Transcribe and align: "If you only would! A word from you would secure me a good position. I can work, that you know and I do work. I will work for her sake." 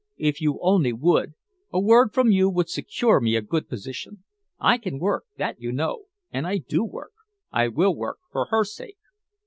"If 0.17 0.41
you 0.41 0.57
only 0.63 0.93
would! 0.93 1.35
A 1.71 1.79
word 1.79 2.11
from 2.11 2.31
you 2.31 2.49
would 2.49 2.69
secure 2.69 3.19
me 3.21 3.35
a 3.35 3.41
good 3.43 3.69
position. 3.69 4.23
I 4.59 4.79
can 4.79 4.97
work, 4.97 5.25
that 5.37 5.61
you 5.61 5.71
know 5.71 6.05
and 6.31 6.47
I 6.47 6.57
do 6.57 6.83
work. 6.83 7.13
I 7.51 7.67
will 7.67 7.95
work 7.95 8.17
for 8.31 8.45
her 8.47 8.63
sake." 8.63 8.97